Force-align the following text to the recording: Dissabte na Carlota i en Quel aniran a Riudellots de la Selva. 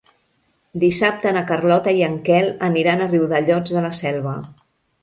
Dissabte 0.83 1.33
na 1.35 1.43
Carlota 1.51 1.93
i 1.99 2.01
en 2.09 2.17
Quel 2.31 2.51
aniran 2.71 3.05
a 3.07 3.11
Riudellots 3.13 3.79
de 3.79 3.87
la 3.89 3.95
Selva. 4.05 4.37